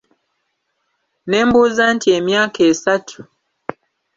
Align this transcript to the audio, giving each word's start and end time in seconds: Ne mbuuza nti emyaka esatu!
Ne 1.29 1.39
mbuuza 1.47 1.83
nti 1.95 2.07
emyaka 2.17 2.61
esatu! 2.71 3.19